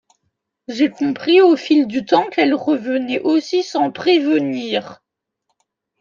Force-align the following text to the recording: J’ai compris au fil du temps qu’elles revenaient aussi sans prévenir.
J’ai 0.67 0.89
compris 0.89 1.41
au 1.43 1.55
fil 1.55 1.85
du 1.85 2.03
temps 2.03 2.25
qu’elles 2.31 2.55
revenaient 2.55 3.19
aussi 3.21 3.61
sans 3.61 3.91
prévenir. 3.91 5.03